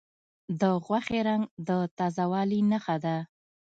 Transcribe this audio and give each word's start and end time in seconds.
د 0.59 0.61
غوښې 0.85 1.19
رنګ 1.27 1.43
د 1.67 1.69
تازه 1.97 2.25
والي 2.31 2.59
نښه 2.71 2.95
ده. 3.05 3.17